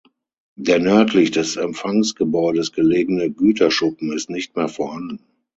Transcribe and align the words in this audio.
Der 0.55 0.79
nördlich 0.79 1.29
des 1.29 1.57
Empfangsgebäudes 1.57 2.71
gelegene 2.71 3.29
Güterschuppen 3.29 4.11
ist 4.13 4.31
nicht 4.31 4.55
mehr 4.55 4.67
vorhanden. 4.67 5.19